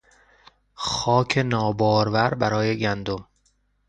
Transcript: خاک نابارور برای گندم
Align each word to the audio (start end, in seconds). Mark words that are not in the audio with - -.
خاک 0.83 1.37
نابارور 1.37 2.33
برای 2.33 2.77
گندم 2.77 3.27